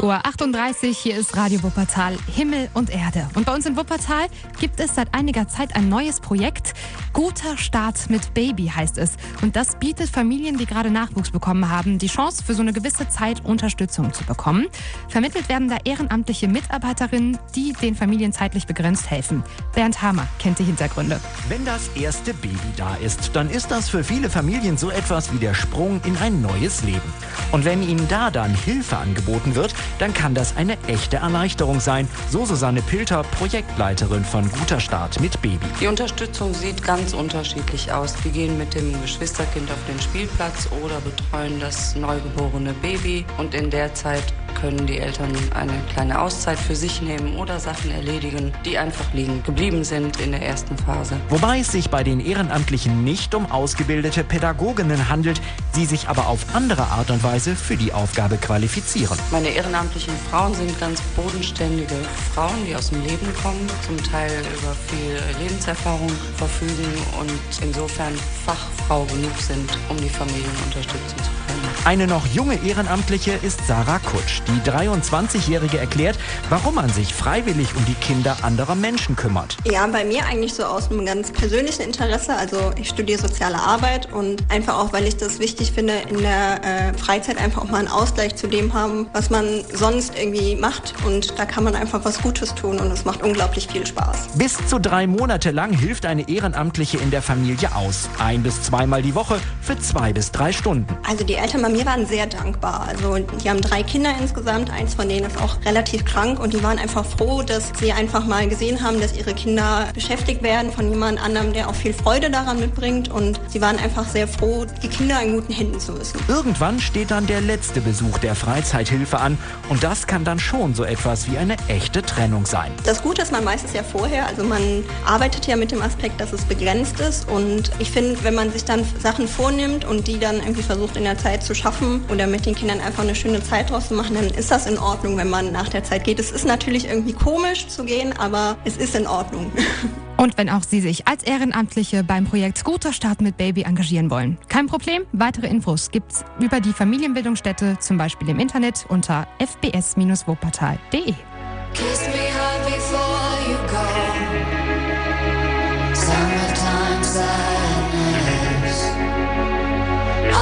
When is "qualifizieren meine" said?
58.36-59.48